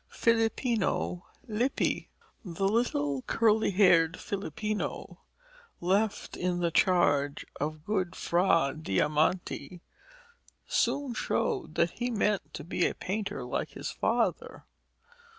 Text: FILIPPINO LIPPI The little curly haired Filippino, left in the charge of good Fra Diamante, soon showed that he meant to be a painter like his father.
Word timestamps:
FILIPPINO 0.09 1.27
LIPPI 1.47 2.09
The 2.43 2.67
little 2.67 3.21
curly 3.27 3.69
haired 3.69 4.19
Filippino, 4.19 5.21
left 5.79 6.35
in 6.35 6.59
the 6.59 6.71
charge 6.71 7.45
of 7.59 7.85
good 7.85 8.15
Fra 8.15 8.75
Diamante, 8.81 9.79
soon 10.65 11.13
showed 11.13 11.75
that 11.75 11.91
he 11.91 12.09
meant 12.09 12.51
to 12.55 12.63
be 12.63 12.87
a 12.87 12.95
painter 12.95 13.43
like 13.43 13.73
his 13.73 13.91
father. 13.91 14.65